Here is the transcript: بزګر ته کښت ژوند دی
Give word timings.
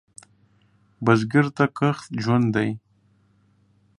بزګر 1.03 1.45
ته 1.57 1.65
کښت 1.77 2.07
ژوند 2.23 2.47
دی 2.55 2.69